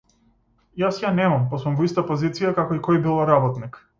Јас 0.83 0.97
ја 1.03 1.11
немам, 1.19 1.43
па 1.51 1.59
сум 1.65 1.77
во 1.81 1.85
иста 1.89 2.05
позиција 2.11 2.57
како 2.61 2.79
и 2.81 2.83
кој 2.89 3.01
било 3.07 3.31
работник. 3.31 3.81